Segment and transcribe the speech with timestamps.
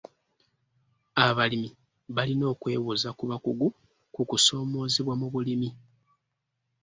[1.25, 1.69] Abalimi
[2.15, 3.67] balina okwebuuza ku bakugu
[4.13, 5.69] ku kusoomoozebwa mu bulimi.